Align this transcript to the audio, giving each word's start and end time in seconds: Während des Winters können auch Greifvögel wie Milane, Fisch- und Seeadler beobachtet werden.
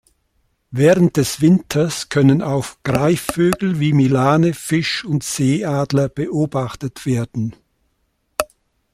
Während 0.71 1.15
des 1.17 1.41
Winters 1.41 2.09
können 2.09 2.41
auch 2.41 2.65
Greifvögel 2.83 3.79
wie 3.79 3.93
Milane, 3.93 4.55
Fisch- 4.55 5.05
und 5.05 5.23
Seeadler 5.23 6.09
beobachtet 6.09 7.05
werden. 7.05 7.53